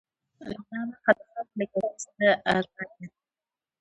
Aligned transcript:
دا 0.49 0.59
برخه 0.89 1.11
د 1.17 1.19
خاورې 1.31 1.51
له 1.57 1.65
کیفیت 1.71 1.95
سره 2.05 2.31
کار 2.43 2.63
لري. 2.73 3.07